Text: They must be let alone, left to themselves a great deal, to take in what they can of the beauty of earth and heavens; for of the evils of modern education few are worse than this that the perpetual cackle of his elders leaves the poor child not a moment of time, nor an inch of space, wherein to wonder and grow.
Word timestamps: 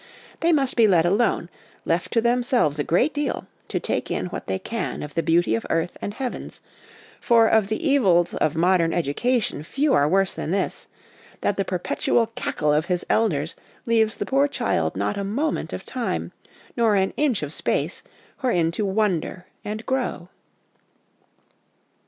They 0.39 0.51
must 0.51 0.75
be 0.75 0.87
let 0.87 1.05
alone, 1.05 1.47
left 1.85 2.11
to 2.13 2.21
themselves 2.21 2.79
a 2.79 2.83
great 2.83 3.13
deal, 3.13 3.45
to 3.67 3.79
take 3.79 4.09
in 4.09 4.25
what 4.31 4.47
they 4.47 4.57
can 4.57 5.03
of 5.03 5.13
the 5.13 5.21
beauty 5.21 5.53
of 5.53 5.63
earth 5.69 5.95
and 6.01 6.15
heavens; 6.15 6.59
for 7.19 7.47
of 7.47 7.67
the 7.67 7.87
evils 7.87 8.33
of 8.33 8.55
modern 8.55 8.93
education 8.93 9.61
few 9.61 9.93
are 9.93 10.09
worse 10.09 10.33
than 10.33 10.49
this 10.49 10.87
that 11.41 11.55
the 11.55 11.63
perpetual 11.63 12.31
cackle 12.33 12.73
of 12.73 12.87
his 12.87 13.05
elders 13.11 13.55
leaves 13.85 14.15
the 14.15 14.25
poor 14.25 14.47
child 14.47 14.95
not 14.95 15.17
a 15.19 15.23
moment 15.23 15.71
of 15.71 15.85
time, 15.85 16.31
nor 16.75 16.95
an 16.95 17.13
inch 17.15 17.43
of 17.43 17.53
space, 17.53 18.01
wherein 18.39 18.71
to 18.71 18.83
wonder 18.87 19.45
and 19.63 19.85
grow. 19.85 20.29